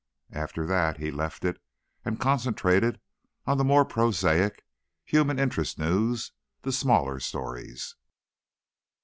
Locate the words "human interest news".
5.05-6.31